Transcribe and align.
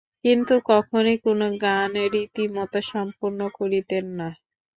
কিন্তু 0.23 0.53
কখনোই 0.69 1.17
কোনো 1.25 1.45
গান 1.63 1.91
রীতিমত 2.13 2.73
সম্পূর্ণ 2.91 3.39
করিতেন 3.57 4.05
না। 4.19 4.29